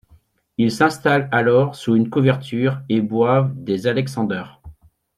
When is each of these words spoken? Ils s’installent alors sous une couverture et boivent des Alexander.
Ils 0.57 0.71
s’installent 0.71 1.29
alors 1.31 1.75
sous 1.75 1.95
une 1.95 2.09
couverture 2.09 2.79
et 2.89 3.01
boivent 3.01 3.53
des 3.55 3.85
Alexander. 3.85 4.43